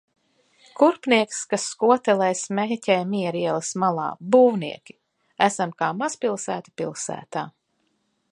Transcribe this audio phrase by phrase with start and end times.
[0.77, 4.07] Kurpnieks, kas skotelē smēķē Miera ielas malā.
[4.37, 4.97] Būvnieki.
[5.49, 7.45] Esam kā mazpilsēta pilsētā.